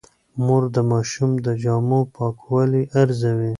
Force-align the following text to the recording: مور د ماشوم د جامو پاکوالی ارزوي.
مور 0.43 0.63
د 0.75 0.77
ماشوم 0.91 1.31
د 1.45 1.47
جامو 1.63 1.99
پاکوالی 2.15 2.83
ارزوي. 3.01 3.49